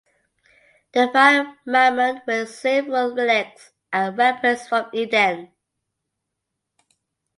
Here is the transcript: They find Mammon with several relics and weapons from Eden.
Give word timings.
They 0.95 1.07
find 1.13 1.57
Mammon 1.63 2.23
with 2.25 2.49
several 2.49 3.13
relics 3.15 3.69
and 3.93 4.17
weapons 4.17 4.67
from 4.67 4.89
Eden. 4.93 5.51